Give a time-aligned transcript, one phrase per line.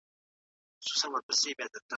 [0.85, 1.79] ټولنه هم اصول لري.